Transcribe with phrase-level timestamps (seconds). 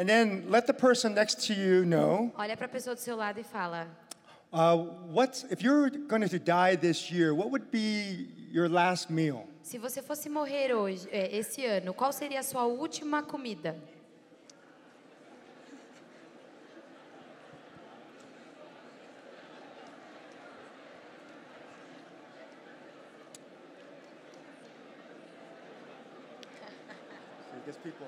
[0.00, 3.14] And then let the person next to you know Olha para a pessoa do seu
[3.16, 3.86] lado e fala:
[4.50, 4.74] uh,
[5.12, 9.46] what's, if you're going to die this year, what would be your last meal?
[9.62, 13.76] Se você fosse morrer hoje, é, esse ano, qual seria a sua última comida?
[27.52, 28.06] I guess people.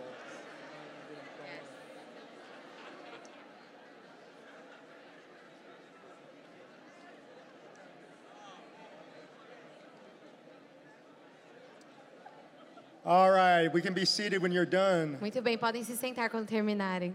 [13.05, 13.33] All
[13.63, 15.17] right, we can be seated when you're done.
[15.21, 17.15] Muito bem, podem se sentar quando terminarem.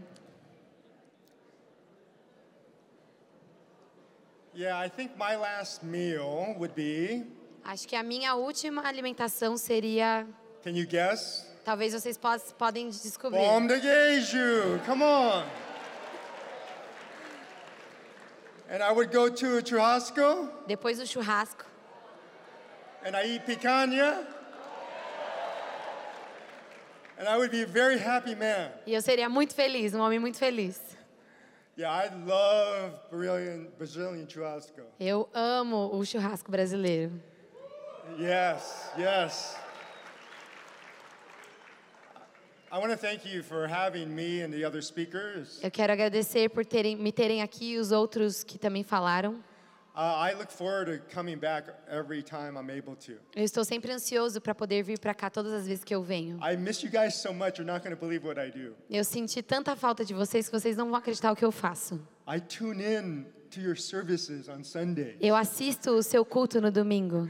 [4.53, 7.23] Yeah, I think my last meal would be.
[7.63, 10.25] Acho que a minha última alimentação seria.
[10.63, 11.45] Can you guess?
[11.63, 13.37] Talvez vocês pos- podem descobrir.
[13.39, 14.79] Pão de queijo.
[14.85, 15.43] Come on.
[18.69, 21.65] And I would go to a churrasco Depois do churrasco.
[23.05, 24.25] and I eat picanha.
[27.17, 28.71] And I would be a very happy man.
[28.85, 30.79] E eu seria muito feliz, um homem muito feliz.
[31.77, 34.81] Yeah, I love Brazilian, Brazilian churrasco.
[34.99, 37.11] Eu amo o churrasco brasileiro.
[38.19, 39.55] Yes, yes.
[42.71, 45.59] I want to thank you for having me and the other speakers.
[45.63, 49.43] Eu quero agradecer por terem, me terem aqui e os outros que também falaram.
[53.35, 56.37] Eu estou sempre ansioso para poder vir para cá todas as vezes que eu venho.
[56.39, 58.75] I miss you guys so much, you're not going to believe what I do.
[58.91, 61.99] Eu senti tanta falta de vocês que vocês não vão acreditar o que eu faço.
[62.27, 65.17] I tune in to your services on Sunday.
[65.19, 67.27] Eu assisto o seu culto no domingo.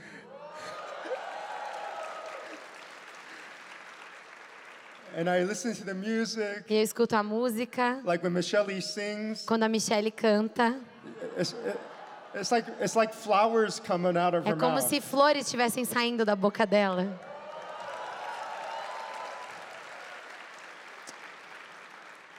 [5.15, 8.01] And I listen to the music, E eu escuto a música.
[8.03, 9.45] like when Michelle sings.
[9.45, 10.77] Quando a Michelle canta,
[11.39, 11.96] It's, it's,
[12.51, 14.87] like, it's like flowers coming out of é her como mouth.
[14.87, 17.07] se flores estivessem saindo da boca dela.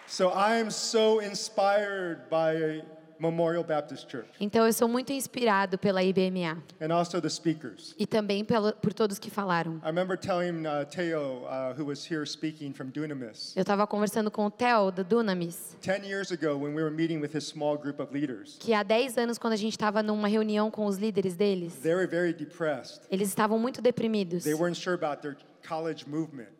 [0.07, 2.83] So I'm so inspired by
[3.19, 7.95] Memorial Baptist Church Então eu sou muito inspirado pela IBMA and also the speakers.
[7.99, 9.77] e também pelo, por todos que falaram.
[9.83, 14.47] I remember telling uh, uh, who was here speaking from Dunamis, Eu estava conversando com
[14.47, 18.01] o Theo da Dunamis, 10 years ago when we were meeting with his small group
[18.01, 18.57] of leaders.
[18.59, 21.95] que há 10 anos quando a gente estava numa reunião com os líderes deles, They
[21.95, 23.01] were very depressed.
[23.11, 25.37] eles estavam muito deprimidos, They weren't sure about their.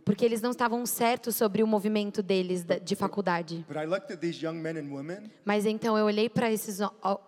[0.05, 3.65] Porque eles não estavam certos sobre o movimento deles de faculdade.
[3.69, 5.31] But I looked at these young men and women.
[5.45, 6.79] Mas então eu olhei para esses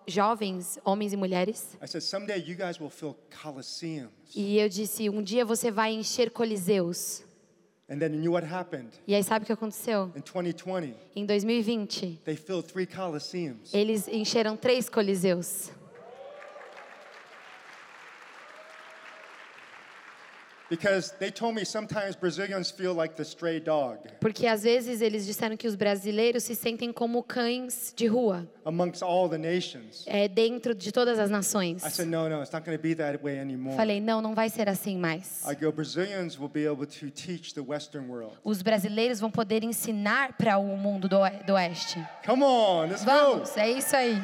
[0.06, 4.10] jovens, homens e mulheres, I said, someday you guys will fill coliseums.
[4.34, 7.22] e eu disse: um dia você vai encher coliseus.
[7.88, 8.88] And then you know what happened?
[9.04, 10.12] E aí sabe o que aconteceu?
[10.14, 13.74] In 2020, Em 2020, they filled three coliseums.
[13.74, 15.72] eles encheram três coliseus.
[15.72, 15.88] Because they
[18.50, 20.59] told me sometimes Brazilians feel like the stray dog
[24.20, 29.02] Porque às vezes eles disseram que os brasileiros se sentem como cães de rua, amongst
[29.02, 30.04] all the nations.
[30.06, 31.84] é, dentro de todas as nações.
[31.84, 33.76] I said, no, no, it's not going to be that way anymore.
[33.76, 35.42] Falei, não, não vai ser assim mais.
[35.44, 38.34] I go, Brazilians will be able to teach the Western world.
[38.44, 41.98] Os brasileiros vão poder ensinar para o mundo do, oe- do oeste.
[42.24, 43.10] Come on, let's go.
[43.10, 44.20] Vamos, é isso aí.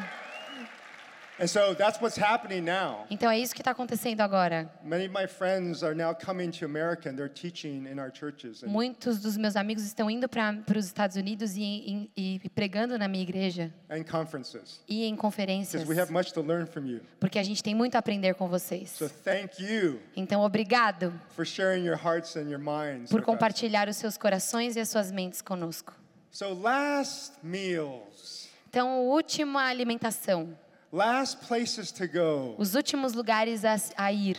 [1.38, 3.04] And so that's what's happening now.
[3.10, 4.70] Então é isso que está acontecendo agora.
[4.82, 8.62] Many of my friends are now coming to America and they're teaching in our churches.
[8.62, 12.97] And, Muitos dos meus amigos estão indo para os Estados Unidos e, e- e pregando
[12.98, 14.80] na minha igreja and conferences.
[14.88, 17.00] e em conferências, Because we have much to learn from you.
[17.20, 18.91] porque a gente tem muito a aprender com vocês.
[18.92, 23.10] So thank you Então, obrigado for sharing your hearts and your minds.
[23.10, 25.92] por compartilhar os seus corações e as suas mentes conosco.
[26.30, 30.56] So last meals, Então, última alimentação,
[30.97, 34.37] last places to go, os últimos lugares a, a ir,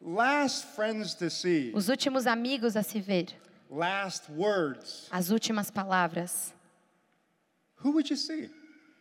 [0.00, 3.26] last friends to see, os últimos amigos a se ver,
[3.70, 5.08] last words.
[5.10, 6.52] as últimas palavras.
[7.84, 8.50] Who would you see?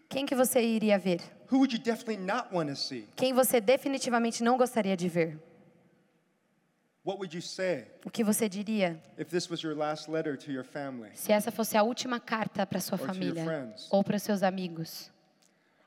[0.09, 1.21] Quem que você iria ver?
[1.51, 3.07] Who would you definitely not want to see?
[3.15, 5.37] Quem você definitivamente não gostaria de ver?
[7.03, 10.51] What would you say O que você diria if this was your last letter to
[10.51, 11.09] your family?
[11.15, 13.87] se essa fosse a última carta para sua Or to your família friends.
[13.91, 15.09] ou para seus amigos?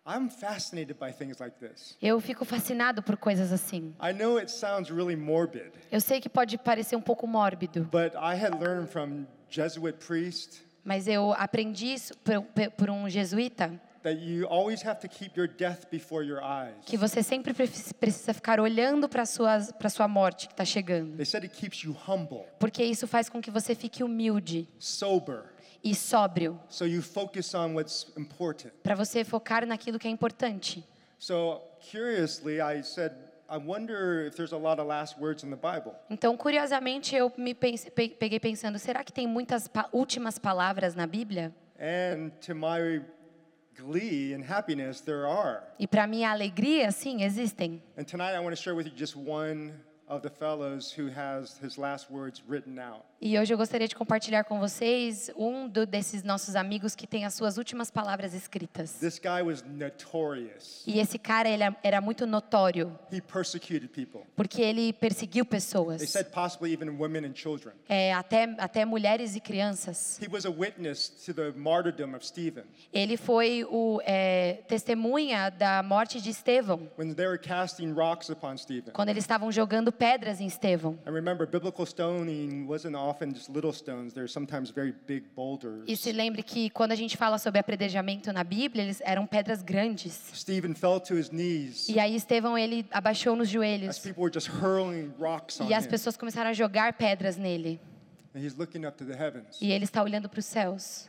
[0.07, 1.97] I'm fascinated by things like this.
[2.01, 3.95] Eu fico fascinado por coisas assim.
[4.03, 8.13] I know it sounds really morbid, Eu sei que pode parecer um pouco mórbido, but
[8.15, 12.43] I had learned from Jesuit priest mas eu aprendi isso por,
[12.77, 13.73] por um jesuíta
[14.03, 16.75] that you always have to keep your death before your eyes.
[16.85, 17.67] que você sempre pre-
[17.99, 21.79] precisa ficar olhando para suas para sua morte que está chegando, They said it keeps
[21.83, 25.45] you humble, porque isso faz com que você fique humilde sober,
[25.85, 28.71] e sóbrio, So you focus on what's important.
[28.83, 30.83] para você focar naquilo que é importante.
[31.19, 31.61] So
[31.91, 33.13] curiously, I said,
[33.49, 35.93] I wonder if there's a lot of last words in the Bible.
[36.11, 41.07] Então, curiosamente, eu me pense- peguei pensando, será que tem muitas pa- últimas palavras na
[41.07, 41.53] Bíblia?
[41.79, 43.05] And to my
[43.77, 45.63] glee and happiness, there are.
[45.79, 47.83] E para minha alegria, sim, existem.
[47.99, 49.73] And tonight I want to share with you just one
[50.09, 53.03] of the fellows who has his last words written out.
[53.21, 57.25] E hoje eu gostaria de compartilhar com vocês um do- desses nossos amigos que tem
[57.25, 58.93] as suas últimas palavras escritas.
[59.01, 60.83] This guy was notorious.
[60.87, 64.21] E esse cara ele era- muito notório, He persecuted people.
[64.37, 67.73] porque ele perseguiu They pessoas, said possibly even women and children.
[67.89, 70.21] é, até, até mulheres e crianças.
[70.21, 72.65] He was a witness to the martyrdom of Stephen.
[72.93, 78.59] Ele foi o é, testemunha da morte de Estevão, When they were casting rocks upon
[78.59, 78.93] Stephen.
[78.93, 80.99] quando eles estavam jogando pedras em Estevão.
[81.07, 84.13] And remember, biblical stoning wasn't often just little stones.
[84.13, 85.85] They're sometimes very big boulders.
[85.87, 89.63] E se lembre que quando a gente fala sobre apredejamento na Bíblia, eles eram pedras
[89.63, 90.13] grandes.
[90.35, 94.33] Stephen fell to his knees E aí Estevão ele abaixou nos as joelhos people were
[94.33, 97.81] just hurling rocks on e as pessoas começaram a jogar pedras nele.
[98.35, 99.59] And he's looking up to the heavens.
[99.61, 101.09] E ele está olhando para os céus.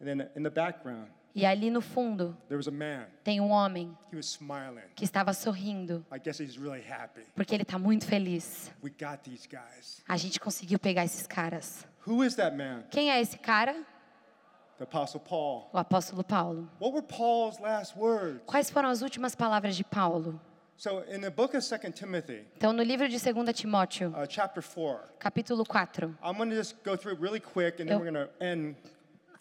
[0.00, 3.06] And then in the background, E ali no fundo there was a man.
[3.24, 4.82] tem um homem He was smiling.
[4.94, 7.22] que estava sorrindo, I guess he's really happy.
[7.34, 8.70] porque ele está muito feliz.
[8.82, 10.02] We got these guys.
[10.06, 11.86] A gente conseguiu pegar esses caras.
[12.06, 12.84] Who is that man?
[12.90, 13.74] Quem é esse cara?
[14.78, 15.70] The Apostle Paul.
[15.72, 16.68] O apóstolo Paulo.
[16.80, 18.40] What were Paul's last words?
[18.46, 20.40] Quais foram as últimas palavras de Paulo?
[20.76, 24.60] So in the book of 2 Timothy, Então, no livro de 2 Timóteo, uh, chapter
[24.60, 28.28] 4, capítulo 4, I'm going to just go through it really quick and then Eu-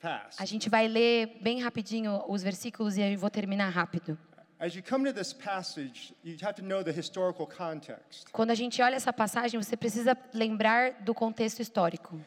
[0.03, 4.18] a gente vai ler bem rapidinho os versículos e eu vou terminar rápido.
[4.59, 8.27] As you come to this passage, you have to know the historical context.
[8.31, 12.19] Quando a gente olha essa passagem, você precisa lembrar do contexto histórico.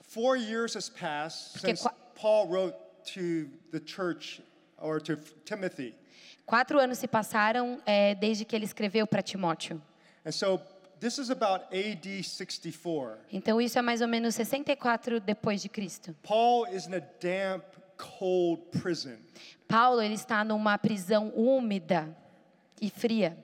[0.00, 2.74] Four years has passed Porque since Paul wrote
[3.12, 4.42] to the church
[4.78, 5.94] or to Timothy.
[6.46, 9.82] Quatro anos se passaram é, desde que ele escreveu para Timóteo.
[10.24, 10.58] And so
[11.00, 13.18] this is about AD 64.
[13.32, 16.14] Então isso é mais ou menos 64 depois de Cristo.
[16.22, 17.64] Paul is in a damp,
[17.96, 19.18] cold prison.
[19.66, 22.16] Paulo ele está numa prisão úmida
[22.80, 23.36] e fria.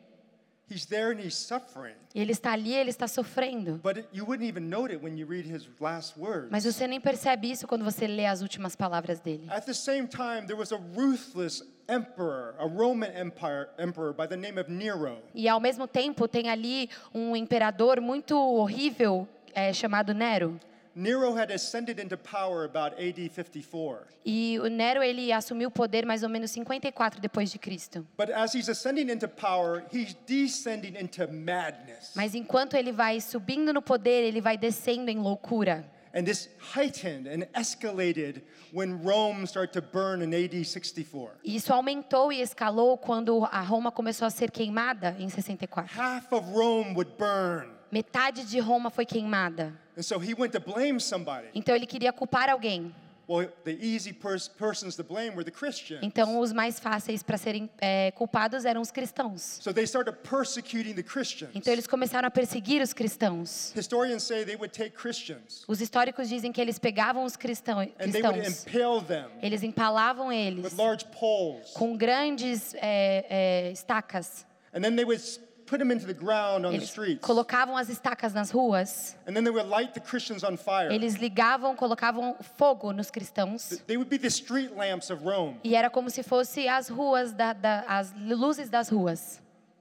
[0.70, 1.94] He's there and he's suffering.
[2.14, 3.78] E ele está ali, ele está sofrendo.
[3.82, 6.49] But it, you wouldn't even note it when you read his last words.
[6.50, 9.46] Mas você nem percebe isso quando você lê as últimas palavras dele.
[9.50, 14.37] At the same time, there was a ruthless emperor, a Roman empire, emperor by the
[14.37, 15.19] name of Nero.
[15.34, 20.58] E ao mesmo tempo tem ali um imperador muito horrível é, chamado Nero.
[20.94, 24.06] Nero had ascended into power about AD 54.
[24.25, 28.06] E o Nero ele assumiu o poder mais ou menos 54 depois de Cristo.
[28.17, 32.12] But as he's ascending into power, he's descending into madness.
[32.14, 35.85] Mas enquanto ele vai subindo no poder, ele vai descendo em loucura.
[36.17, 38.43] And this heightened and escalated
[38.73, 41.40] when Rome started to burn in AD 64.
[41.43, 46.00] E isso aumentou e escalou quando a Roma começou a ser queimada em 64.
[46.00, 47.73] Half of Rome would burn.
[47.90, 49.83] Metade de Roma foi queimada.
[49.96, 51.49] And so he went to blame somebody.
[51.55, 52.93] Então ele queria culpar alguém.
[53.26, 56.00] Well, the easy pers- persons to blame were the Christians.
[56.02, 59.61] Então os mais fáceis para serem é, culpados eram os cristãos.
[59.62, 61.50] So they started persecuting the Christians.
[61.55, 63.73] Então eles começaram a perseguir os cristãos.
[63.75, 67.87] Historians say they would take Christians Os históricos dizem que eles pegavam os cristão, and
[68.12, 71.71] they would cristãos, impale them eles empalavam eles with large poles.
[71.71, 73.25] com grandes é,
[73.68, 74.45] é, estacas.
[74.75, 75.23] And then they would
[75.66, 77.21] put them into the ground on the streets.
[77.21, 79.16] colocavam as estacas nas ruas.
[79.26, 80.90] And then they would light the Christians on fire.
[80.90, 83.80] Eles ligavam, colocavam fogo nos cristãos.
[83.87, 85.59] They would be the street lamps of Rome.
[85.64, 89.40] E era como se fosse as ruas, da, da, as luzes das ruas.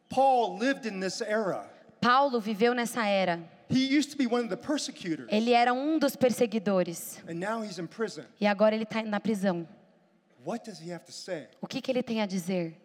[0.10, 1.66] Paul lived in this era.
[2.02, 3.40] Paulo viveu nessa era.
[3.70, 5.28] He used to be one of the persecutors.
[5.32, 7.20] Ele era um dos perseguidores.
[7.28, 8.26] And now he's in prison.
[8.40, 9.68] E agora ele está na prisão.
[10.46, 11.48] What does he have to say?
[11.62, 12.76] O que, que ele tem a dizer?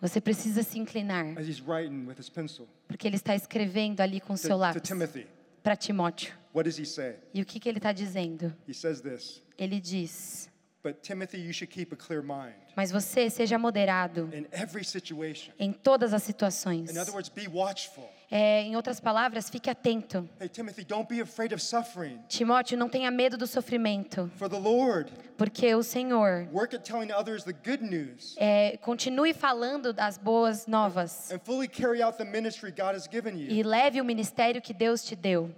[0.00, 4.20] Você precisa se inclinar, as he's writing with his pencil porque ele está escrevendo ali
[4.20, 5.26] com seu to, to lápis
[5.62, 6.32] para Timóteo.
[6.54, 7.16] What does he say?
[7.34, 8.54] E o que, que ele está dizendo?
[8.66, 10.48] He says this Ele diz:
[10.82, 15.52] But Timothy, you should keep a clear mind Mas você seja moderado in every situation.
[15.58, 16.90] em todas as situações.
[16.90, 18.08] In other words, be watchful.
[18.30, 20.28] É, em outras palavras, fique atento.
[20.38, 22.18] Hey, Timothy, don't be afraid of suffering.
[22.28, 27.10] Timóteo, não tenha medo do sofrimento, For the Lord, porque o Senhor work at telling
[27.10, 32.24] others the good news é, continue falando das boas novas and fully carry out the
[32.24, 33.48] ministry God has given you.
[33.50, 35.50] e leve o ministério que Deus te deu.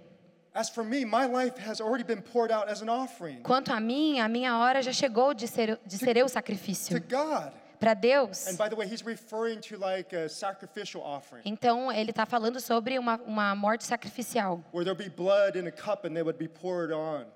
[0.53, 3.79] As for me, my life has already been poured out as an offering Quanto a
[3.81, 7.51] mim, a minha hora já chegou de ser, de ser eu o to sacrifício God.
[7.81, 8.47] Para Deus.
[8.47, 12.59] And by the way, he's referring to like a sacrificial offering, Então ele está falando
[12.59, 14.63] sobre uma, uma morte sacrificial,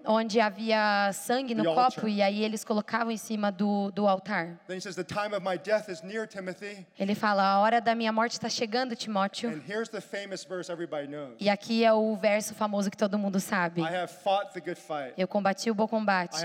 [0.05, 4.59] onde havia sangue no copo e aí eles colocavam em cima do, do altar.
[4.67, 6.85] Then he says, The time of my death is near, Timothy.
[6.99, 9.49] Ele fala: a hora da minha morte está chegando, Timóteo.
[9.49, 13.17] And here's the famous verse everybody knows E aqui é o verso famoso que todo
[13.17, 13.81] mundo sabe.
[13.81, 16.37] I have fought the good fight, Eu combati o bom combate.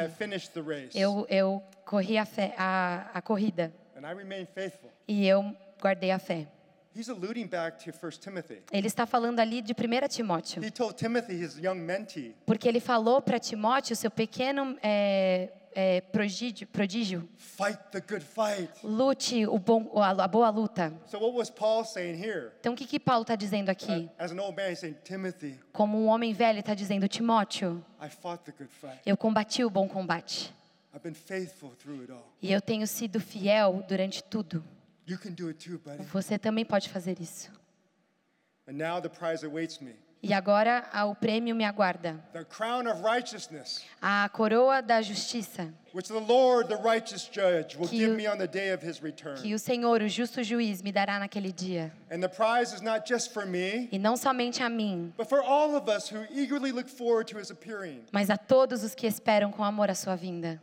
[0.95, 4.89] Eu, eu corri a, fé, a, a corrida and I remain faithful.
[5.09, 5.45] e eu
[5.83, 6.47] guardei a fé.
[6.95, 8.63] He's alluding back to 1 Timothy.
[8.73, 10.63] Ele está falando ali de 1 Timóteo.
[10.63, 16.01] He told Timothy, his young mentee, Porque ele falou para Timóteo, seu pequeno é, é,
[16.01, 18.71] prodígio, prodígio, fight the good fight.
[18.85, 20.93] lute o bom, a, a boa luta.
[21.07, 22.51] So what was Paul saying here?
[22.61, 24.11] Então o que, que Paulo está dizendo aqui?
[24.19, 28.09] As an old man, he's saying, Timothy, Como um homem velho, está dizendo, Timóteo, I
[28.09, 29.01] fought the good fight.
[29.07, 30.53] eu combati o bom combate.
[30.93, 32.27] I've been faithful through it all.
[32.43, 34.65] E eu tenho sido fiel durante tudo.
[36.13, 37.51] Você também pode fazer isso.
[40.23, 42.23] E agora o prêmio me aguarda.
[44.03, 45.97] A coroa da justiça, Que
[49.55, 51.91] o- Senhor, o justo juiz, me dará naquele dia.
[52.13, 55.13] And the prize is not just for me, E não somente a mim,
[58.13, 60.63] mas a todos os que esperam com amor a sua vinda.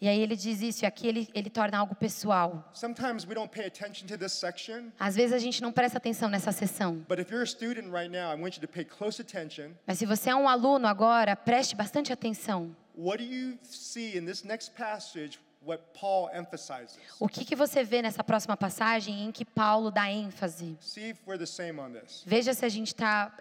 [0.00, 2.70] E aí ele diz isso, e aqui ele, ele torna algo pessoal.
[2.74, 6.28] Sometimes we don't pay attention to this section, Às vezes a gente não presta atenção
[6.28, 7.04] nessa sessão.
[7.08, 9.70] but if you're a student right now, I want you to pay close attention.
[9.86, 12.76] Mas se você é um aluno agora, preste bastante atenção.
[12.96, 16.98] What do you see in this next passage what Paul emphasizes?
[17.18, 20.76] O que, que você vê nessa próxima passagem em que Paulo dá ênfase?
[20.80, 22.22] See if we're the same on this.
[22.26, 23.32] Veja se a gente está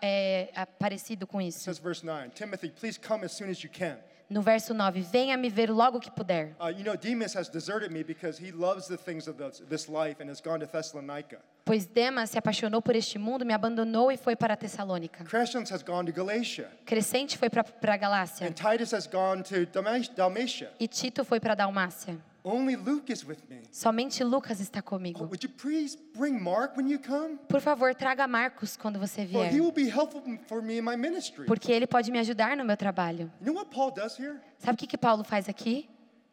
[0.80, 1.60] parecido com It isso.
[1.62, 3.98] says verse 9, Timothy, please come as soon as you can.
[4.30, 6.54] No verso 9, venha me ver logo que puder.
[6.60, 9.88] Uh, you know, Demas has deserted me because he loves the things of this, this
[9.88, 11.38] life and has gone to Thessalonica.
[11.64, 15.24] Pois Demas se apaixonou por este mundo, me abandonou e foi para Tessalônica.
[15.24, 20.00] Crescens has gone to Galatia, Crescente foi para Galácia and Titus has gone to Dalma-
[20.16, 20.72] Dalmatia.
[20.80, 22.18] e Tito foi para Dalmácia.
[22.48, 23.62] Only Luke is with me.
[23.72, 25.26] Somente Lucas está comigo.
[25.26, 27.38] Would you please bring Mark when you come?
[27.50, 30.96] Por favor, traga Marcos quando você vier, he will be helpful for me in my
[30.96, 31.46] ministry.
[31.46, 33.30] porque ele pode me ajudar no meu trabalho.
[33.42, 34.40] You know what Paul does here?
[34.60, 35.90] Sabe o que, que Paulo faz aqui?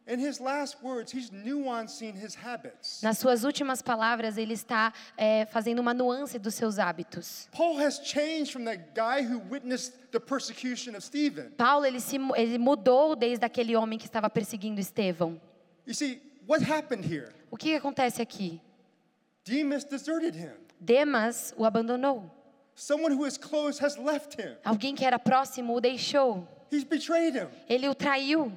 [0.07, 3.01] In his last words, he's nuancing his habits.
[3.01, 7.49] Nas suas últimas palavras, ele está é, fazendo uma nuance dos seus hábitos.
[7.51, 11.49] Paul has changed from that guy who witnessed the persecution of Stephen.
[11.57, 15.41] Paulo ele se ele mudou desde aquele homem que estava perseguindo Estevão.
[15.85, 17.31] You see, what happened here?
[17.51, 18.59] O que acontece aqui?
[19.43, 20.53] Demas deserted him.
[20.79, 22.29] Demas o abandonou.
[22.75, 24.55] Someone who is close has left him.
[24.63, 26.47] Alguém que era próximo o deixou.
[26.71, 27.47] He's betrayed him.
[27.69, 28.51] Ele o traiu.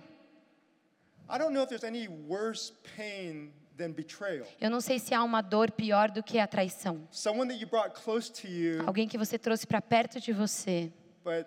[1.30, 4.47] I don't know if there's any worse pain than betrayal.
[4.61, 7.06] Eu não sei se há uma dor pior do que a traição.
[7.11, 10.90] Someone that you brought close to you, Alguém que você trouxe para perto de você,
[11.23, 11.47] but.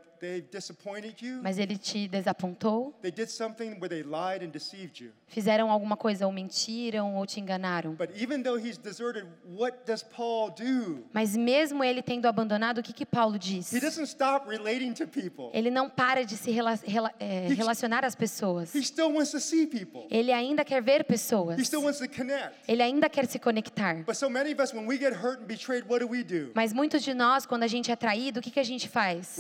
[1.42, 2.94] Mas ele te desapontou.
[3.02, 5.12] They did something where they lied and deceived you.
[5.28, 7.94] Fizeram alguma coisa ou mentiram ou te enganaram.
[7.96, 11.06] But even though he's deserted, what does Paul do?
[11.14, 13.72] Mas mesmo ele tendo abandonado, o que que Paulo diz?
[13.74, 15.50] He doesn't stop relating to people.
[15.54, 18.76] Ele não para de se rela- rela- é, He- relacionar às pessoas.
[18.76, 20.06] He still wants to see people.
[20.10, 21.58] Ele ainda quer ver pessoas.
[21.60, 22.56] He still wants to connect.
[22.68, 24.04] Ele ainda quer se conectar.
[24.06, 26.52] But so many of us, when we get hurt and betrayed, what do we do?
[26.54, 29.36] Mas muitos de nós, quando a gente é traído, o que, que a gente faz?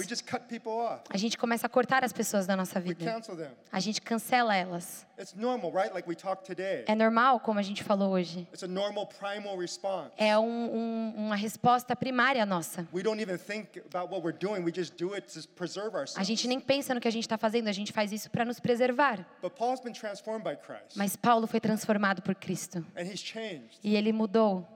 [1.10, 3.04] A gente começa a cortar as pessoas da nossa vida.
[3.04, 3.51] cancel them.
[3.72, 5.06] A gente cancela elas.
[5.20, 5.94] It's normal, right?
[5.94, 6.84] Like we talked today.
[6.88, 8.48] É normal, como a gente falou hoje.
[8.51, 10.12] It's a normal primal response.
[10.18, 12.88] É um- um- uma resposta primária nossa.
[12.94, 14.63] We don't even think about what we're doing.
[14.63, 16.28] We just do it to preserve A ourselves.
[16.28, 18.60] gente nem pensa no que a gente está fazendo, a gente faz isso para nos
[18.60, 19.25] preservar.
[19.42, 20.96] But Paul's been transformed by Christ.
[20.98, 22.80] Mas Paulo foi transformado por Cristo.
[22.98, 23.78] And he's changed.
[23.84, 24.68] E ele mudou.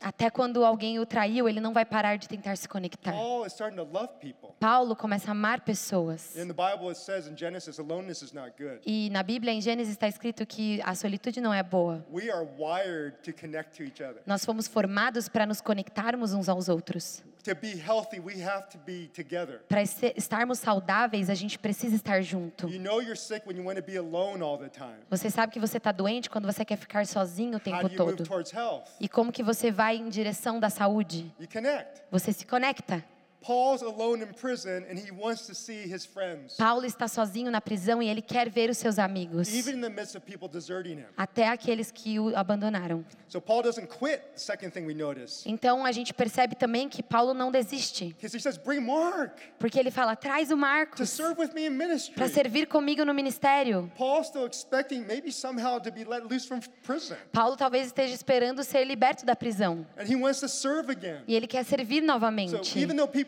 [0.00, 3.12] Até quando alguém o traiu, ele não vai parar de tentar se conectar.
[3.12, 4.50] Paul is starting to love people.
[4.60, 6.34] Paulo começa a amar pessoas.
[8.84, 12.04] E na Bíblia, em Gênesis, está escrito que a solitude não é boa.
[12.12, 14.20] We are wired to connect to each other.
[14.26, 17.24] Nós fomos formados para nos conectarmos uns aos outros.
[17.48, 19.60] To be healthy, we have to be together.
[19.70, 22.68] Para estarmos saudáveis, a gente precisa estar junto.
[25.08, 28.22] Você sabe que você está doente quando você quer ficar sozinho o tempo todo.
[29.00, 31.34] E como que você vai em direção da saúde?
[31.40, 32.02] You connect.
[32.10, 33.02] Você se conecta.
[33.40, 37.60] Paul's alone in prison and he wants to see his friends, Paulo está sozinho na
[37.60, 40.98] prisão e ele quer ver os seus amigos, even in the midst of people deserting
[40.98, 41.06] him.
[41.16, 43.04] até aqueles que o abandonaram.
[43.28, 45.42] So Paul doesn't quit, the second thing we notice.
[45.46, 49.78] Então a gente percebe também que Paulo não desiste, Because he says, Bring Mark porque
[49.78, 52.14] ele fala: traz o to Marcos serve with me in ministry.
[52.14, 53.90] para servir comigo no ministério.
[53.96, 57.16] Paul's still expecting maybe somehow to be let loose from prison.
[57.32, 61.22] Paulo talvez esteja esperando ser liberto da prisão And he wants to serve again.
[61.26, 62.56] e ele quer servir novamente.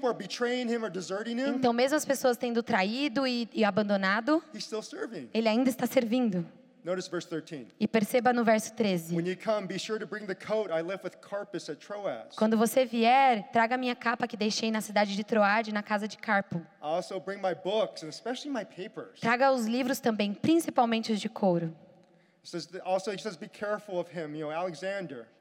[0.01, 3.27] Even though people are betraying him or deserting him, Então, mesmo as pessoas tendo traído
[3.27, 5.29] e, e abandonado, he's still serving.
[5.35, 6.45] ele ainda está servindo.
[6.83, 7.67] Notice verse 13.
[7.79, 10.81] E perceba no verso 13: When you come, be sure to bring the coat I
[10.81, 12.35] left with Carpus at Troas.
[12.37, 16.17] Quando você vier, traga minha capa que deixei na cidade de Troade, na casa de
[16.17, 16.57] Carpo.
[16.57, 19.21] I also bring my books and especially my papers.
[19.21, 21.71] Traga os livros também, principalmente os de couro.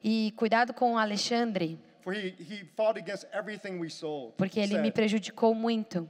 [0.04, 4.34] E cuidado com Alexandre, for he, he fought against everything we sold.
[4.38, 4.94] porque ele me said.
[4.94, 6.10] prejudicou muito.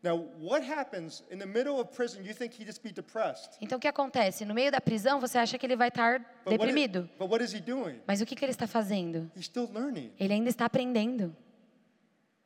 [0.00, 2.22] Now, what happens in the middle of prison?
[2.24, 3.58] You think he'd just be depressed.
[3.60, 4.44] Então, o que acontece?
[4.44, 7.10] No meio da prisão, você acha que ele vai estar But what, is, deprimido.
[7.18, 8.00] but what is he doing?
[8.06, 9.28] Mas o que, que ele está fazendo?
[9.36, 10.12] He's still learning.
[10.18, 11.34] Ele ainda está aprendendo.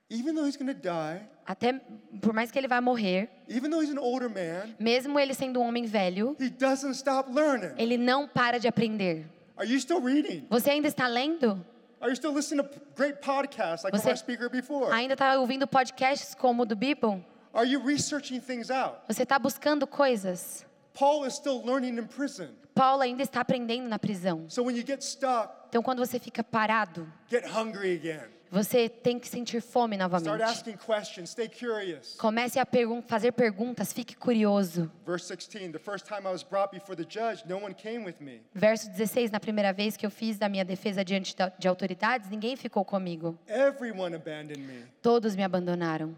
[0.08, 1.72] Even though he's die, Até
[2.20, 5.60] por mais que ele vá morrer, even though he's an older man, mesmo ele sendo
[5.60, 7.74] um homem velho, he doesn't stop learning.
[7.78, 9.26] ele não para de aprender.
[9.56, 10.46] Are you still reading?
[10.50, 11.64] Você ainda está lendo?
[12.02, 14.92] Are you still listening to great podcasts like Você my speaker before?
[14.92, 17.24] ainda está ouvindo podcasts como o do Bible?
[17.54, 18.96] Are you researching things out?
[19.08, 20.66] Você está buscando coisas?
[20.94, 22.48] Paul is still learning in prison.
[22.74, 24.46] Paulo ainda está aprendendo na prisão.
[24.48, 28.28] So when you get stuck, Então, quando você fica parado, get hungry again.
[28.52, 30.42] Você tem que sentir fome novamente.
[30.42, 31.30] asking questions.
[31.30, 32.14] Stay curious.
[32.18, 34.92] Comece a pergun fazer perguntas, fique curioso.
[35.06, 38.16] Verse 16 The first time I was brought before the judge, no one came with
[38.20, 38.42] me.
[38.54, 42.54] Verso 16, na primeira vez que eu fiz da minha defesa diante de autoridades, ninguém
[42.54, 43.38] ficou comigo.
[43.48, 44.84] Everyone abandoned me.
[45.00, 46.14] Todos me abandonaram.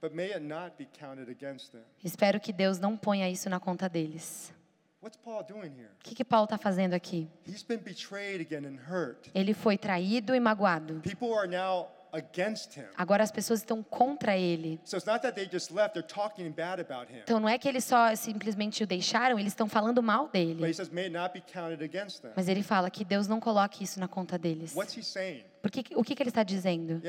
[0.00, 1.82] But may it not be counted against them.
[2.04, 4.52] Espero que Deus não ponha isso na conta deles.
[5.00, 5.90] What's Paul doing here?
[6.00, 7.28] O que, que Paulo está fazendo aqui?
[7.46, 9.30] He's been betrayed again and hurt.
[9.32, 11.00] Ele foi traído e magoado.
[11.02, 12.84] People are now against him.
[12.96, 14.80] Agora as pessoas estão contra ele.
[14.84, 17.20] So it's not that they just left, they're talking bad about him.
[17.22, 20.54] Então não é que eles só simplesmente o deixaram, eles estão falando mal But he
[20.54, 20.74] dele.
[20.74, 22.32] says, may it not be counted against them.
[22.34, 24.74] Mas ele fala que Deus não coloque isso na conta deles.
[24.74, 25.44] What's he saying?
[25.62, 27.00] Porque, o que, que ele está dizendo?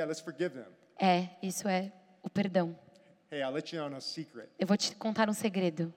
[0.99, 1.91] É, isso é
[2.21, 2.77] o perdão.
[4.59, 5.91] Eu vou te contar um segredo.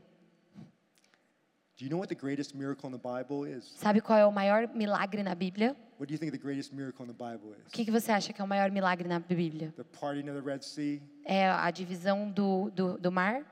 [1.82, 3.64] Do you know what the greatest miracle in the Bible is?
[3.76, 5.74] Sabe qual é o maior milagre na Bíblia?
[5.98, 7.72] What do you think the greatest miracle in the Bible O is?
[7.72, 9.74] que, que você acha que é o maior milagre na Bíblia?
[9.76, 13.42] The parting of the Red Sea, É a divisão do, do, do mar?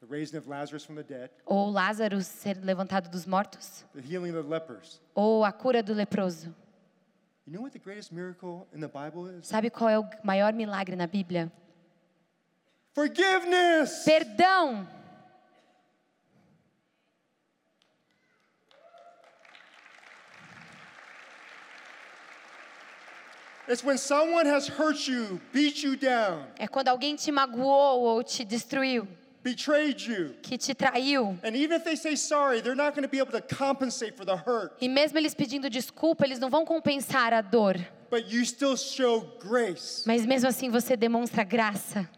[0.00, 3.84] the raising of Lazarus from the dead, Ou Lázaro ser levantado dos mortos?
[3.94, 4.98] the healing of the lepers.
[5.14, 6.54] Ou a cura do leproso?
[7.46, 9.46] You know what the greatest miracle in the Bible is?
[9.46, 11.52] Sabe qual é o maior milagre na Bíblia?
[12.94, 14.04] Forgiveness!
[14.06, 14.86] Perdão!
[14.86, 15.00] It's
[18.72, 20.32] when someone has hurt you, beat you down,
[26.58, 29.06] É quando alguém te magoou ou te destruiu,
[29.44, 30.34] betrayed you.
[30.42, 31.38] que te traiu.
[31.44, 34.24] And even if they say sorry, they're not going to be able to compensate for
[34.24, 34.72] the hurt.
[34.80, 37.76] E mesmo eles pedindo desculpa, eles não vão compensar a dor.
[38.10, 40.02] But you still show grace.
[40.04, 42.08] Mas mesmo assim você demonstra graça.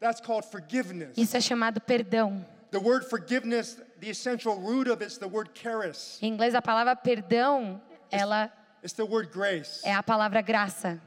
[0.00, 1.16] That's called forgiveness.
[1.16, 2.44] Isso é chamado perdão.
[2.70, 6.18] The word forgiveness, the essential root of it's the word charis.
[6.20, 9.80] Em inglês a palavra perdão, ela It's the word grace.
[9.84, 11.00] é a palavra graça.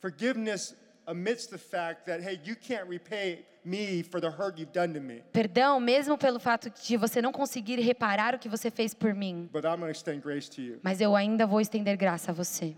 [0.00, 0.74] Forgiveness
[1.06, 5.00] admits the fact that, hey, you can't repay me for the hurt you've done to
[5.00, 9.12] me, Perdão, mesmo pelo fato de você não conseguir reparar o que você fez por
[9.12, 10.80] mim, but I'm going to extend grace to you.
[10.82, 12.74] mas eu ainda vou estender graça a você.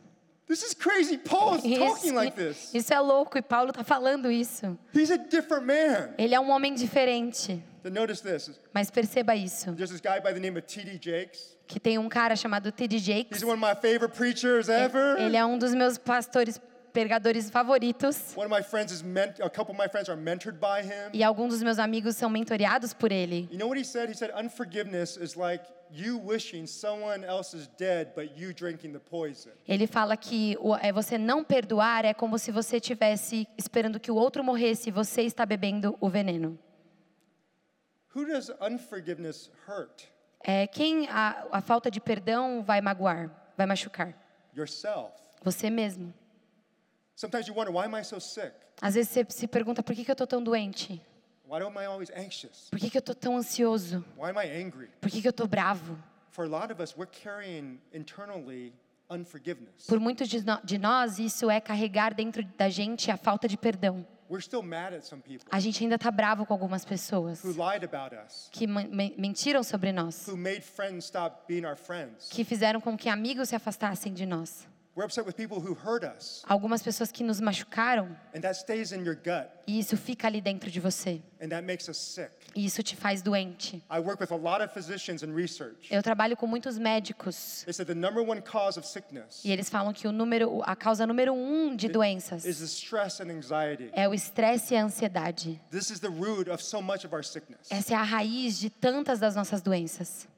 [0.48, 1.16] This is crazy.
[1.18, 2.74] Paul is talking like this.
[2.74, 4.76] isso é louco e Paulo está falando isso.
[4.92, 6.12] He's a different man.
[6.18, 7.62] Ele é um homem diferente.
[7.84, 8.50] Then notice this.
[8.74, 10.98] Mas perceba isso, There's this guy by the name of T.D.
[11.00, 11.56] Jakes.
[11.72, 12.98] Que tem um cara chamado T.D.
[12.98, 13.38] Jakes.
[13.38, 15.18] He's one of my favorite preachers ever.
[15.18, 16.60] Ele é um dos meus pastores
[16.92, 20.58] pregadores favoritos One of my friends is ment- a couple of my friends are mentored
[20.60, 21.08] by him.
[21.14, 23.48] e alguns dos meus amigos são mentoreados por ele.
[23.50, 24.10] You know what he said?
[24.10, 28.98] He said unforgiveness is like you wishing someone else is dead but you drinking the
[29.00, 29.52] poison.
[29.66, 34.14] Ele fala que é você não perdoar é como se você estivesse esperando que o
[34.14, 36.58] outro morresse e você está bebendo o veneno.
[38.14, 40.11] Who does unforgiveness hurt?
[40.44, 44.14] É quem a, a falta de perdão vai magoar, vai machucar?
[44.56, 45.12] Yourself.
[45.42, 46.12] Você mesmo.
[47.14, 48.52] Sometimes you wonder, why am I so sick?
[48.80, 51.00] Às vezes você se pergunta por que, que eu estou tão doente?
[51.48, 52.68] Why am I always anxious?
[52.70, 54.04] Por que, que eu estou tão ansioso?
[54.16, 54.88] Why am I angry?
[55.00, 55.98] Por que, que eu estou bravo?
[56.30, 58.72] For a lot of us, we're carrying internally
[59.10, 59.86] unforgiveness.
[59.86, 64.06] Por muitos de nós, isso é carregar dentro da gente a falta de perdão.
[64.32, 67.50] We're still mad at some people A gente ainda tá bravo com algumas pessoas who
[67.52, 71.76] lied about us, que men- men- mentiram sobre nós, who made friends stop being our
[71.76, 72.30] friends.
[72.30, 74.66] que fizeram com que amigos se afastassem de nós.
[74.94, 78.92] We're upset with people who hurt us, Algumas pessoas que nos machucaram and that stays
[78.92, 81.22] in your gut, e isso fica ali dentro de você.
[81.40, 82.30] and that makes us sick.
[82.54, 83.82] E isso te faz doente.
[83.90, 85.90] I work with a lot of physicians and research.
[85.90, 89.70] Eu trabalho com muitos médicos They said the number one cause of sickness e eles
[89.70, 93.88] falam que o número, a causa número um de doenças is the stress and anxiety.
[93.94, 95.58] é o estresse e a ansiedade.
[95.70, 97.70] This is the root of so much of our sickness.
[97.70, 100.28] Essa é a raiz de tantas das nossas doenças.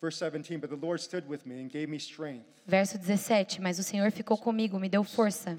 [0.00, 3.78] Verse 17, but the Lord stood with me and gave me strength Verso 17: Mas
[3.78, 5.56] o Senhor ficou comigo, me deu força,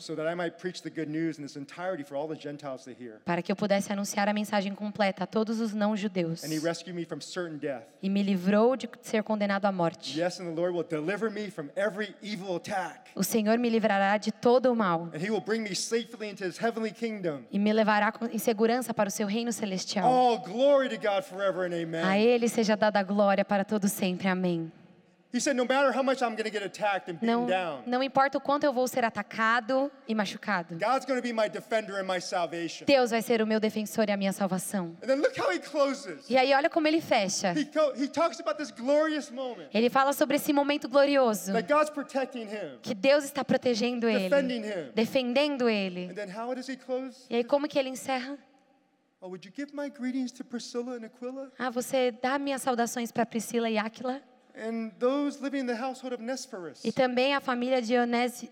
[3.25, 6.43] para que eu pudesse anunciar a mensagem completa a todos os não-judeus.
[6.43, 7.81] And he rescued me from certain death.
[8.03, 10.19] E me livrou de ser condenado à morte.
[10.19, 13.09] Yes, and the Lord will deliver me from every evil attack.
[13.15, 16.45] O Senhor me livrará de todo o mal And he will bring me safely into
[16.45, 17.41] his heavenly kingdom.
[17.51, 20.07] e me levará em segurança para o seu reino celestial.
[22.05, 22.17] A.
[22.19, 24.27] Ele seja dada a glória para todo sempre.
[24.27, 24.71] Amém.
[25.31, 28.01] He said, no matter how much I'm going to get attacked and beaten Não, não
[28.01, 30.75] importa o quanto eu vou ser atacado e machucado.
[30.75, 32.85] God's going to be my defender and my salvation.
[32.87, 34.97] Deus vai ser o meu defensor e a minha salvação.
[35.03, 36.27] And then look how he closes.
[36.27, 37.53] E aí olha como ele fecha.
[39.71, 44.29] Ele fala sobre esse momento glorioso that God's protecting him, que Deus está protegendo ele,
[44.95, 46.09] defendendo ele.
[46.09, 47.27] And then how does he close?
[47.29, 48.35] E aí como que ele encerra?
[49.21, 49.51] Oh, Aquila
[51.59, 54.21] Ah, você dá minhas saudações para Priscila e Áquila
[54.61, 56.83] and those living in the household of Nesphorus?
[56.83, 57.93] e também a família de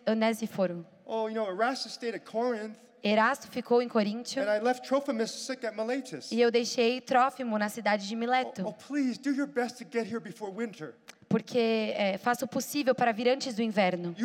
[0.06, 0.86] Onésiforo.
[1.06, 5.32] Oh, you know, Erastus stayed at Corinth, Erasto ficou em Coríntio and I left Trophimus
[5.32, 6.32] sick at Miletus.
[6.32, 10.08] e eu deixei Trófimo na cidade de Oh, Mileto, please do your best to get
[10.08, 10.93] here before winter.
[11.30, 14.15] porque é, faço o possível para vir antes do inverno.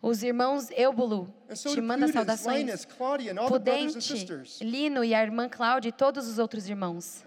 [0.00, 2.86] Os irmãos Eubulo te mandam saudações.
[3.48, 4.34] Pudente.
[4.64, 7.24] Lino e a irmã Cláudia e todos os outros irmãos.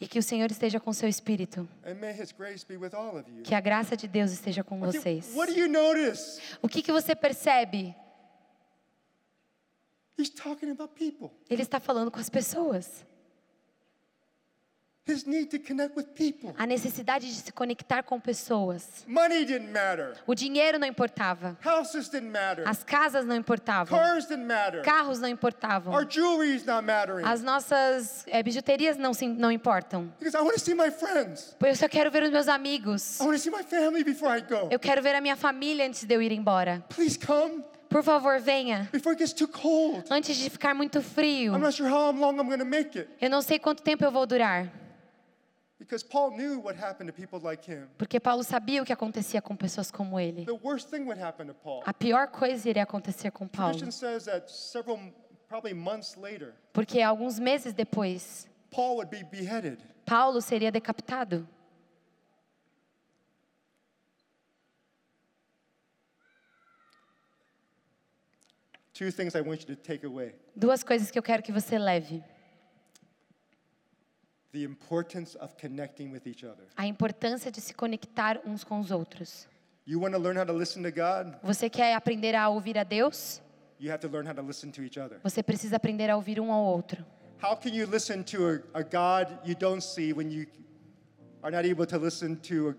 [0.00, 1.68] E que o Senhor esteja com seu espírito.
[3.44, 5.34] Que a graça de Deus esteja com vocês.
[6.62, 7.94] O que, que você percebe?
[11.48, 13.04] Ele está falando com as pessoas.
[13.06, 14.99] His need to connect with people.
[16.56, 19.06] A necessidade de se conectar com pessoas.
[20.26, 21.56] O dinheiro não importava.
[21.64, 22.68] Houses didn't matter.
[22.68, 23.98] As casas não importavam.
[23.98, 24.82] Cars didn't matter.
[24.82, 25.92] Carros não importavam.
[25.92, 27.26] Our jewelry is not mattering.
[27.26, 30.12] As nossas eh, bijuterias não, se, não importam.
[30.18, 31.56] Because I want to see my friends.
[31.60, 33.20] Eu só quero ver os meus amigos.
[33.20, 34.68] I want to see my family before I go.
[34.70, 36.84] Eu quero ver a minha família antes de eu ir embora.
[36.88, 38.88] Please come Por favor, venha.
[38.92, 40.04] before it gets too cold.
[40.10, 41.54] Antes de ficar muito frio.
[41.54, 43.10] I'm not sure how long I'm going to make it.
[43.20, 44.68] Eu não sei quanto tempo eu vou durar.
[47.96, 50.44] Porque Paulo sabia o que acontecia com pessoas como ele.
[50.44, 51.82] The worst thing would happen to Paul.
[51.86, 53.72] A pior coisa iria acontecer com Paulo.
[53.72, 54.98] Tradition says that several,
[55.48, 59.78] probably months later, Porque alguns meses depois, Paul would be beheaded.
[60.04, 61.46] Paulo seria decapitado.
[68.92, 71.78] Two things I want you to take away Duas coisas que eu quero que você
[71.78, 72.22] leve:
[74.52, 76.66] the importance of connecting with each other.
[76.76, 79.46] a importância de se conectar uns com os outros.
[79.86, 81.36] You want to learn how to listen to God?
[81.42, 83.40] Você quer aprender a ouvir a Deus?
[83.78, 85.18] You have to learn how to listen to each other.
[85.22, 87.04] Você precisa aprender a ouvir um ao outro.
[87.42, 90.46] How can you listen to a, a God you don't see when you
[91.42, 92.76] are not able to listen to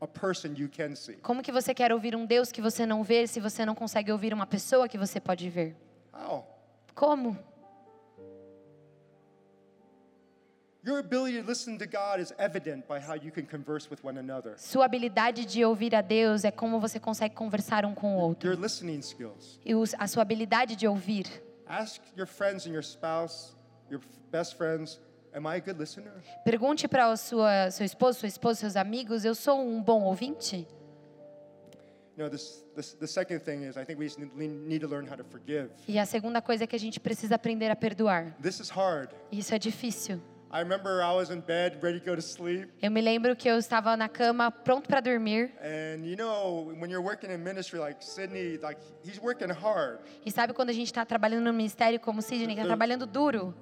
[0.00, 1.16] a, a person you can see?
[1.16, 4.12] Como que você quer ouvir um Deus que você não vê se você não consegue
[4.12, 5.74] ouvir uma pessoa que você pode ver?
[6.12, 6.46] How?
[6.94, 7.36] Como?
[10.86, 14.18] Your ability to listen to God is evident by how you can converse with one
[14.18, 14.54] another.
[14.58, 18.50] Sua habilidade de ouvir a Deus é como você consegue conversar um com o outro.
[18.50, 19.58] Your listening skills.
[19.64, 21.24] E a sua habilidade de ouvir.
[21.66, 23.54] Ask your friends and your spouse,
[23.90, 25.00] your best friends,
[25.34, 26.12] am I a good listener?
[26.44, 30.68] Pergunte para o sua, seu esposo, sua esposa, seus amigos: eu sou um bom ouvinte?
[32.16, 34.86] You know, this, this, the second thing is I think we just need, need to
[34.86, 35.70] learn how to forgive.
[35.88, 38.36] E a segunda coisa é que a gente precisa aprender a perdoar.
[38.42, 39.08] This is hard.
[39.32, 40.20] Isso é difícil.
[40.54, 42.68] I remember I was in bed, ready to go to sleep.
[42.80, 45.50] Eu me lembro que eu estava na cama, pronto para dormir.
[45.60, 49.98] And you know, when you're working in ministry like Sydney, like he's working hard.
[50.24, 53.52] E sabe quando a gente está trabalhando no ministério como Sidney, que está trabalhando duro?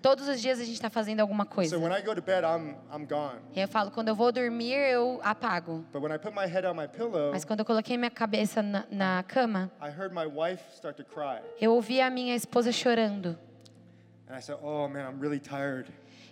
[0.00, 1.76] Todos os dias a gente está fazendo alguma coisa.
[1.76, 3.40] So when I go to bed, I'm, I'm gone.
[3.52, 5.84] E eu falo, quando eu vou dormir, eu apago.
[5.92, 8.62] But when I put my head on my pillow, Mas quando eu coloquei minha cabeça
[8.62, 11.40] na, na cama, I heard my wife start to cry.
[11.60, 13.36] eu ouvi a minha esposa chorando.
[14.28, 15.86] And I said, Oh man, I'm really tired.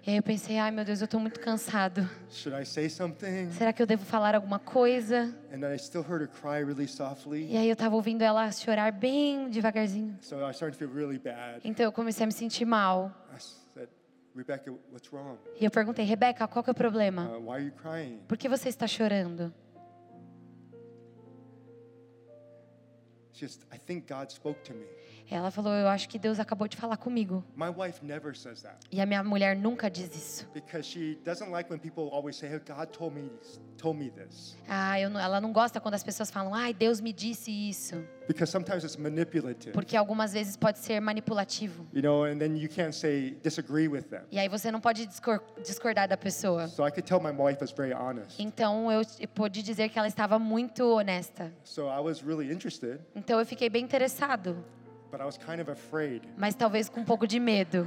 [0.07, 2.09] E aí eu pensei, ai meu Deus, eu tô muito cansado.
[2.31, 3.51] Should I say something?
[3.51, 5.37] Será que eu devo falar alguma coisa?
[5.53, 7.51] And I still heard her cry really softly.
[7.51, 10.17] E aí eu tava ouvindo ela chorar bem devagarzinho.
[10.21, 11.61] So I started to feel really bad.
[11.65, 13.11] Então eu comecei a me sentir mal.
[13.35, 13.89] I said,
[14.33, 15.39] Rebecca, what's wrong?
[15.61, 17.29] E eu perguntei, Rebeca, qual que é o problema?
[17.37, 18.21] Uh, why are you crying?
[18.29, 19.53] Por que você está chorando?
[23.33, 24.87] Just, I think God spoke to me.
[25.31, 27.45] Ela falou, eu acho que Deus acabou de falar comigo.
[27.57, 30.47] My wife never says that E a minha mulher nunca diz isso.
[31.97, 33.31] "Oh, God told me
[33.77, 37.13] told me this." Ah, eu ela não gosta quando as pessoas falam, ai, Deus me
[37.13, 37.97] disse isso.
[38.27, 39.73] Because sometimes it's manipulative.
[39.73, 41.87] Porque algumas vezes pode ser manipulativo.
[41.93, 44.23] You know, and then you can't say disagree with them.
[44.33, 46.67] E aí você não pode discor- discordar da pessoa.
[46.69, 48.41] So I could tell my wife was very honest.
[48.41, 49.03] Então eu
[49.35, 51.53] pude dizer que ela estava muito honesta.
[51.65, 54.57] So I was really interested, Então eu fiquei bem interessado,
[55.17, 56.23] but I was kind of afraid.
[56.37, 57.87] mas talvez com um pouco de medo.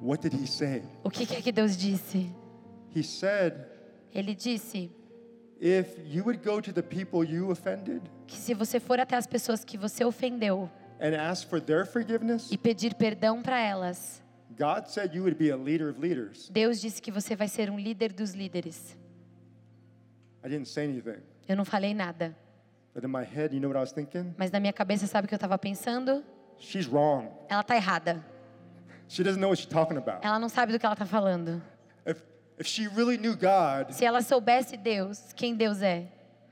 [0.00, 0.82] What did he say?
[1.04, 2.34] O que é que Deus disse?
[2.94, 3.54] He said,
[4.12, 4.90] Ele disse
[5.60, 9.26] "If you would go to the people you offended que se você for até as
[9.26, 10.68] pessoas que você ofendeu
[11.00, 14.20] and ask for their forgiveness, e pedir perdão para elas,
[14.58, 17.70] God said you would be a leader of leaders." Deus disse que você vai ser
[17.70, 18.96] um líder dos líderes.
[20.44, 21.22] I didn't say anything.
[21.48, 22.36] Eu não falei nada,
[22.92, 24.34] But in my head, you know what I was thinking?
[24.36, 26.24] mas na minha cabeça sabe o que eu estava pensando?
[26.58, 27.28] She's wrong.
[27.48, 28.24] Ela tá errada.
[29.08, 30.24] She doesn't know what she's talking about.
[30.24, 31.62] Ela não sabe do que ela tá falando.
[32.06, 32.22] If,
[32.58, 36.06] if she really knew God, Se ela soubesse Deus, quem Deus é,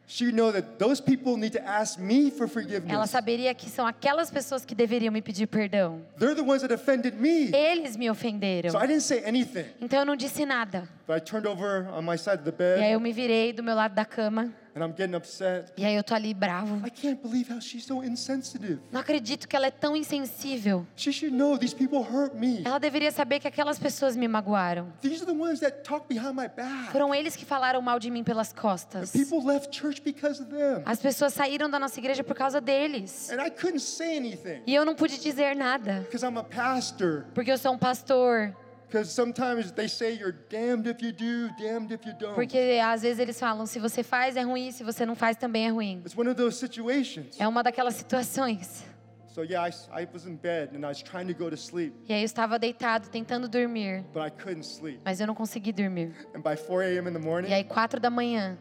[0.07, 3.11] she would know that those people need to ask me for ela forgiveness.
[3.11, 6.03] saberia que são aquelas pessoas que deveriam me pedir perdão.
[6.19, 7.51] They're the ones that offended me.
[7.55, 8.71] Eles me ofenderam.
[8.71, 9.67] So I didn't say anything.
[9.81, 10.89] Então eu não disse nada.
[11.07, 13.53] But I turned over on my side of the E aí bed eu me virei
[13.53, 14.53] do meu lado da cama.
[14.75, 15.73] And I'm getting upset.
[15.77, 16.77] E aí eu tô ali bravo.
[16.87, 18.79] I can't believe how she's so insensitive.
[18.91, 20.87] Não acredito que ela é tão insensível.
[20.97, 22.63] She should know these people hurt me.
[22.65, 24.93] Ela deveria saber que aquelas pessoas me magoaram.
[25.01, 26.91] These are the ones that talk behind my back.
[26.93, 29.11] Foram eles que falaram mal de mim pelas And costas.
[29.13, 30.83] people left church because of them.
[30.87, 33.31] As pessoas saíram da nossa igreja por causa deles.
[33.31, 36.01] And I couldn't say anything E eu não pude dizer nada.
[36.09, 37.27] because I'm a pastor.
[37.35, 38.55] Porque eu sou um pastor.
[38.93, 42.35] Because sometimes they say you're damned if you do, damned if you don't.
[42.35, 45.67] Porque às vezes eles falam: se você faz é ruim, se você não faz também
[45.67, 46.03] é ruim.
[46.05, 47.41] It's one of those situations.
[47.41, 48.85] É uma daquelas situações.
[49.29, 51.95] So yeah, I, I was in bed and I was trying to go to sleep,
[52.07, 55.01] E aí eu estava deitado tentando dormir, but I couldn't sleep.
[55.03, 56.15] mas eu não consegui dormir.
[56.35, 57.09] And by 4 a.m.
[57.09, 58.59] in the morning, E aí quatro da manhã,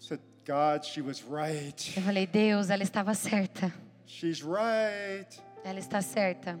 [0.00, 1.92] I said, God, she was right.
[1.96, 3.72] eu falei: Deus, ela estava certa.
[4.06, 5.40] She's right.
[5.62, 6.58] Ela está certa.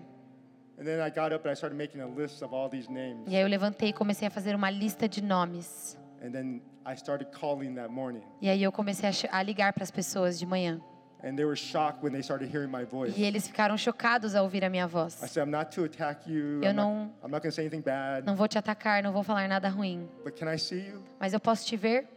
[3.26, 5.98] E aí eu levantei e comecei a fazer uma lista de nomes.
[6.22, 8.22] And then I started calling that morning.
[8.40, 10.80] E aí eu comecei a, ligar para as pessoas de manhã.
[11.22, 13.12] And they were shocked when they started hearing my voice.
[13.18, 15.12] E eles ficaram chocados ao ouvir a minha I voz.
[15.14, 16.62] said, I'm not to attack you.
[16.62, 18.26] Eu I'm não- not, I'm not going to say anything bad.
[18.26, 20.08] Não vou te atacar, não vou falar nada ruim.
[20.24, 21.02] But can I see you?
[21.18, 22.08] Mas eu posso te ver?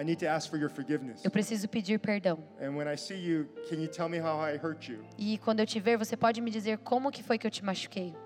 [0.00, 1.22] I need to ask for your forgiveness.
[1.22, 2.38] Eu preciso pedir perdão.
[2.58, 5.04] And when I see you, can you tell me how I hurt you?
[5.18, 7.62] E quando eu te ver, você pode me dizer como que foi que eu te
[7.62, 8.16] machuquei?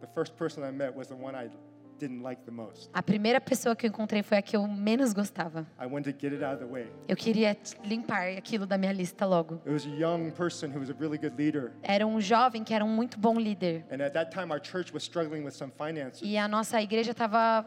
[0.00, 1.50] The first person I met was the one I
[1.98, 2.88] didn't like the most.
[2.94, 5.66] A primeira pessoa que eu encontrei foi a que eu menos gostava.
[5.78, 6.90] I wanted to get it out of the way.
[7.06, 9.60] Eu queria limpar aquilo da minha lista logo.
[9.66, 11.72] It was a young person who was a really good leader.
[11.82, 13.84] Era um jovem que era um muito bom líder.
[13.90, 16.22] And at that time, our church was struggling with some finances.
[16.22, 17.66] E a nossa igreja estava,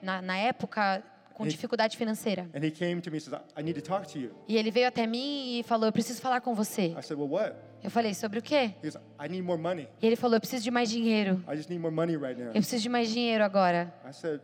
[0.00, 1.02] na, na época,
[1.34, 2.48] com dificuldade financeira.
[2.54, 4.30] And he came to me and says, I need to talk to you.
[4.48, 6.94] E ele veio até mim e falou: Eu preciso falar com você.
[6.96, 7.54] I said, Well, what?
[7.82, 8.74] Eu falei: Sobre o quê?
[8.82, 9.88] He goes, I need more money.
[10.00, 11.44] E ele falou: Eu preciso de mais dinheiro.
[11.52, 12.48] I just need more money right now.
[12.48, 13.92] Eu preciso de mais dinheiro agora.
[14.08, 14.40] I said,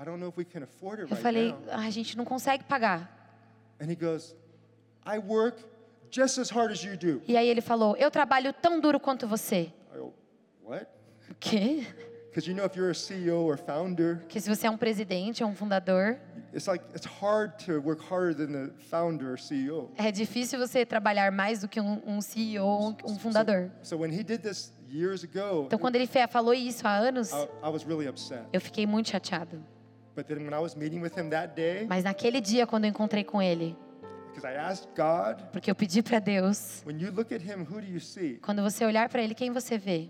[0.00, 1.58] I don't know if we can afford it Eu right falei: now.
[1.72, 3.18] ah, A gente não consegue pagar.
[3.80, 4.34] And he goes,
[5.04, 5.62] I work
[6.10, 7.20] just as hard as you do.
[7.26, 9.72] E aí ele falou: Eu trabalho tão duro quanto você.
[9.94, 10.14] I go,
[10.64, 10.86] What?
[11.30, 11.84] O quê?
[12.30, 15.42] Because you know, if you're a CEO or founder, Porque se você é um presidente
[15.42, 16.16] ou um fundador,
[16.54, 19.90] it's like it's hard to work harder than the founder or CEO.
[19.96, 23.70] é difícil você trabalhar mais do que um, um CEO ou um, fundador.
[23.82, 27.48] So when he did this years ago, Então, quando ele falou isso há anos, I,
[27.64, 28.44] I was really upset.
[28.52, 29.60] eu fiquei muito chateado.
[30.14, 32.90] But then when I was meeting with him that day, Mas naquele dia, quando eu
[32.90, 33.76] encontrei com ele,
[34.32, 37.80] because I asked God, porque eu pedi para Deus, when you look at him, who
[37.80, 38.38] do you see?
[38.40, 40.08] quando você olhar para ele, quem você vê?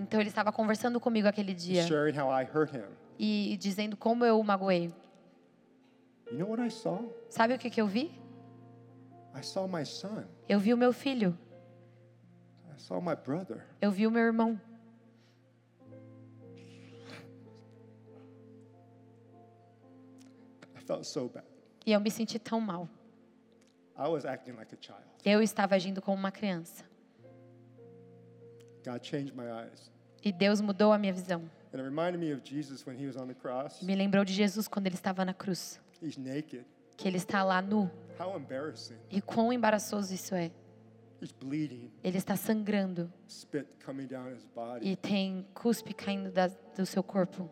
[0.00, 2.84] Então ele estava conversando comigo aquele dia sharing how I hurt him,
[3.18, 4.92] e dizendo como eu o magoei.
[6.30, 7.04] you know what I saw?
[7.28, 8.18] Sabe o que, que eu vi?
[9.34, 10.24] I saw my son.
[10.48, 11.38] Eu vi o meu filho,
[12.74, 13.64] I saw my brother.
[13.82, 14.58] eu vi o meu irmão.
[20.74, 21.46] I felt so bad.
[21.86, 22.88] E eu me senti tão mal.
[23.96, 25.04] I was acting like a child.
[25.24, 26.84] Eu estava agindo como uma criança.
[28.84, 29.90] God changed my eyes.
[30.22, 31.42] E Deus mudou a minha visão.
[31.72, 33.82] And it reminded me of Jesus when he was on the cross.
[33.82, 36.64] Me lembrou de Jesus quando ele estava na cruz, He's naked.
[36.96, 37.90] que ele está lá nu.
[38.18, 38.96] How embarrassing.
[39.10, 40.50] E quão embaraçoso isso é.
[41.20, 44.86] He's bleeding, Ele está sangrando spit coming down his body.
[44.86, 47.48] e tem cuspe caindo da, do seu corpo.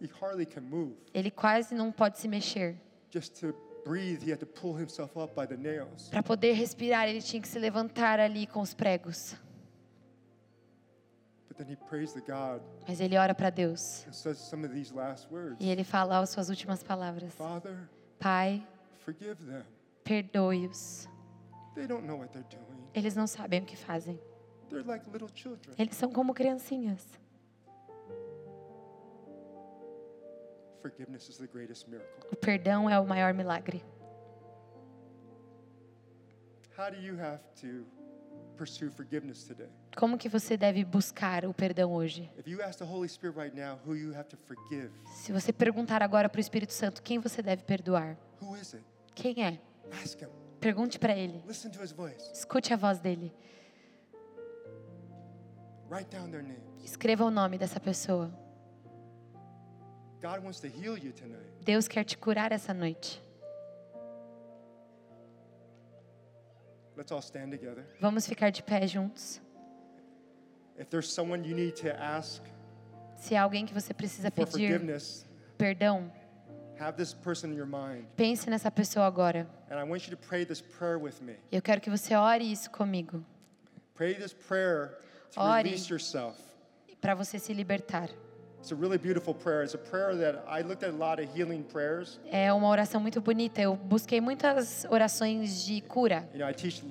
[0.00, 0.94] He hardly can move.
[1.12, 2.76] Ele quase não pode se mexer.
[3.12, 6.08] Just to breathe, he had to pull himself up by the nails.
[6.10, 9.34] Para poder respirar, ele tinha que se levantar ali com os pregos.
[12.86, 16.18] Mas ele ora para Deus and says some of these last words e ele fala
[16.18, 17.88] as suas últimas palavras: Father,
[18.18, 18.66] Pai,
[18.98, 19.62] forgive them.
[20.04, 21.08] perdoe-os.
[21.74, 22.88] They don't know what they're doing.
[22.94, 24.20] Eles não sabem o que fazem.
[24.68, 25.74] They're like little children.
[25.78, 27.04] Eles são como criancinhas.
[30.82, 32.28] Forgiveness is the greatest miracle.
[32.30, 33.82] O perdão é o maior milagre.
[36.76, 37.86] How do you have to
[38.56, 39.68] pursue forgiveness today?
[39.96, 42.30] Como que você deve buscar o perdão hoje?
[45.06, 48.16] Se você perguntar agora para o Espírito Santo quem você deve perdoar,
[49.14, 49.60] quem é?
[50.60, 51.42] Pergunte para ele.
[52.32, 53.32] Escute a voz dele.
[56.82, 58.32] Escreva o nome dessa pessoa.
[61.62, 63.22] Deus quer te curar essa noite.
[68.00, 69.40] Vamos ficar de pé juntos.
[73.16, 75.24] Se há alguém que você precisa for pedir forgiveness,
[75.56, 76.10] perdão,
[76.78, 78.06] have this person in your mind.
[78.16, 79.46] pense nessa pessoa agora.
[79.70, 81.36] And I want you to pray this prayer with me.
[81.50, 83.24] Eu quero que você ore isso comigo,
[83.94, 84.98] Pray this prayer
[85.32, 85.62] to Ore.
[85.62, 86.36] release yourself.
[87.00, 88.08] para você se libertar.
[88.64, 89.62] It's a really beautiful prayer.
[89.62, 92.18] It's a prayer that I looked at a lot of healing prayers.
[92.32, 93.60] É uma oração muito bonita.
[93.60, 96.82] Eu busquei muitas orações de cura, You know, I teach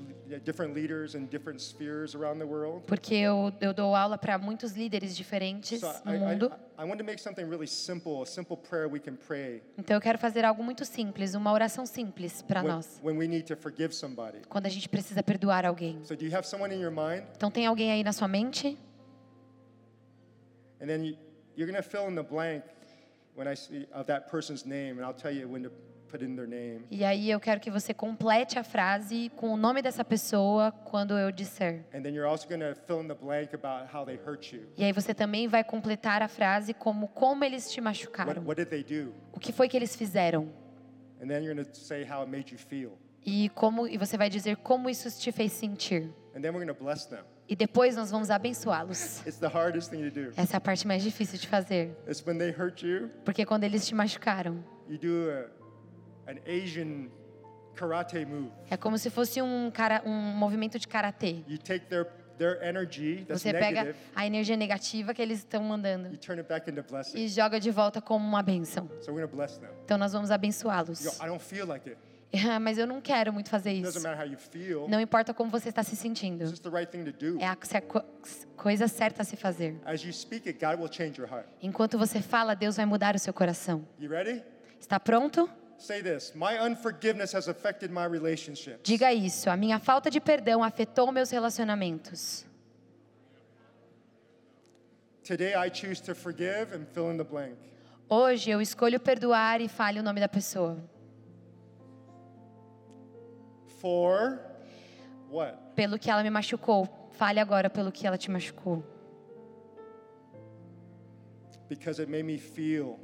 [0.45, 2.85] different leaders in different spheres around the world.
[2.85, 6.51] porque eu, eu dou aula para muitos líderes diferentes So no I, mundo.
[6.77, 9.97] I, I want to make something really simple, a simple prayer we can pray Então
[9.97, 13.45] eu quero fazer algo muito simples, uma oração simples para when, nós, when we need
[13.47, 14.41] to forgive somebody.
[14.47, 15.99] quando a gente precisa perdoar alguém.
[16.03, 17.23] So do you have someone in your mind?
[17.35, 18.77] Então tem alguém aí na sua mente?
[20.81, 21.17] And then you,
[21.55, 22.63] you're going to fill in the blank
[23.35, 25.71] when I see of that person's name, and I'll tell you when to
[26.07, 26.85] put in their name.
[26.91, 31.17] E aí eu quero que você complete a frase com o nome dessa pessoa quando
[31.17, 31.83] eu disser.
[31.93, 34.67] And then you're also going to fill in the blank about how they hurt you.
[34.77, 38.43] E aí você também vai completar a frase como como eles te What, machucaram.
[38.45, 39.11] what did they do?
[39.31, 40.49] O que foi que eles fizeram?
[41.19, 42.97] And then you're going to say how it made you feel.
[43.25, 46.13] E como e você vai dizer como isso te fez sentir.
[46.35, 47.23] And then we're going to bless them.
[47.53, 49.21] E depois nós vamos abençoá-los.
[49.27, 53.63] Essa é a parte mais difícil de fazer, It's when they hurt you, porque quando
[53.63, 57.11] eles te machucaram, you do a, an Asian
[57.75, 58.49] karate move.
[58.71, 61.43] é como se fosse um cara, um movimento de karatê.
[61.47, 62.07] You take their,
[62.39, 62.57] their
[63.29, 66.81] Você pega negative, a energia negativa que eles estão mandando you turn it back into
[66.81, 67.19] blessing.
[67.19, 68.89] e joga de volta como uma bênção.
[69.01, 69.69] So we're going to bless them.
[69.85, 71.19] Então nós vamos abençoá-los.
[71.67, 71.95] Like
[72.61, 73.99] Mas eu não quero muito fazer isso.
[74.87, 76.43] Não importa como você está se sentindo.
[77.39, 77.55] É a
[78.57, 79.79] coisa certa a se fazer.
[81.61, 83.87] Enquanto você fala, Deus vai mudar o seu coração.
[84.79, 85.47] Está pronto?
[88.83, 89.49] Diga isso.
[89.49, 92.45] A minha falta de perdão afetou meus relacionamentos.
[98.09, 100.77] Hoje eu escolho perdoar e fale o nome da pessoa.
[103.83, 104.39] For
[105.29, 105.57] what?
[105.75, 106.87] Pelo que ela me machucou.
[107.11, 108.81] Fale agora pelo que ela te machucou.
[111.67, 112.97] Because it made me feel.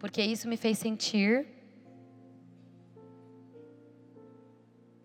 [0.00, 1.46] Porque isso me fez sentir.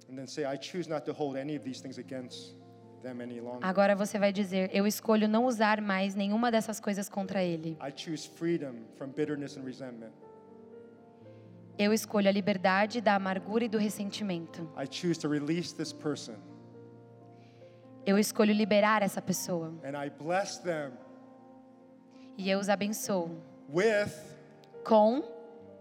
[0.10, 2.56] And then say, I choose not to hold any of these things against
[3.04, 3.60] them any longer.
[3.62, 7.78] Agora você vai dizer: Eu escolho não usar mais nenhuma dessas coisas contra ele.
[7.80, 10.12] I choose freedom from bitterness and resentment.
[11.82, 14.70] Eu escolho a liberdade da amargura e do ressentimento.
[14.78, 16.36] I choose to release this person.
[18.06, 19.74] Eu escolho liberar essa pessoa.
[19.84, 20.92] And I bless them
[22.38, 23.30] E eu os abençoo.
[23.74, 24.12] with
[24.84, 25.22] Com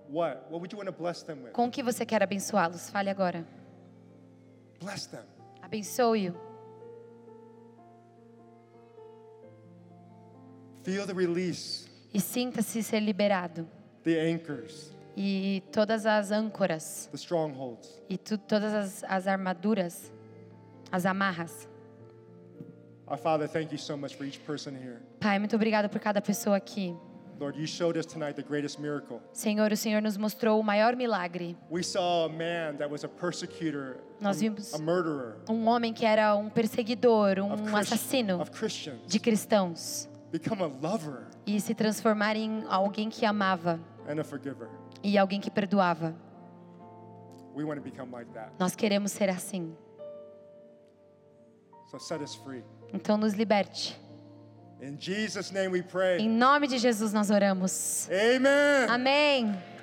[0.09, 0.37] what?
[0.51, 1.51] What would you want to bless them with?
[1.53, 2.91] com o que você quer abençoá-los?
[2.91, 3.45] Fale agora.
[4.81, 5.25] Bless them.
[5.61, 6.35] Abençoe-o.
[10.85, 13.67] Feel the release, E sinta-se ser liberado.
[14.05, 17.11] the anchors, E todas as âncoras.
[18.09, 20.13] E tu, todas as, as armaduras.
[20.93, 21.69] As amarras.
[23.09, 25.01] Our Father, thank you so much for each person here.
[25.19, 26.95] Pai, muito obrigado por cada pessoa aqui.
[27.41, 29.21] Lord, you showed us tonight the greatest miracle.
[29.33, 31.57] Senhor, o Senhor nos mostrou o maior milagre.
[31.69, 36.07] We saw a man that was a persecutor, Nós vimos a murderer Um homem que
[36.07, 41.61] era um perseguidor, of, um Christ- assassino of Christians, de cristãos become a lover e
[41.61, 44.69] se transformar em alguém que amava and a forgiver.
[45.03, 46.15] E alguém que perdoava.
[48.59, 49.77] Nós queremos ser assim.
[52.93, 53.99] Então nos liberte.
[54.81, 56.19] In Jesus' name we pray.
[56.21, 58.09] Em nome de Jesus nós oramos.
[58.11, 58.89] Amen.
[58.89, 59.78] Amém.